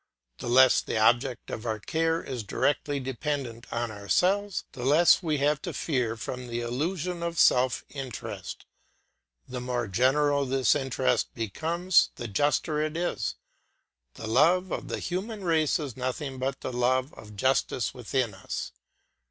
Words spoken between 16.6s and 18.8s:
the love of justice within us.